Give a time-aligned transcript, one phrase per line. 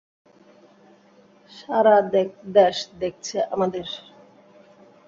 [1.51, 1.95] সারা
[2.55, 3.85] দেশ দেখছে আমাদের।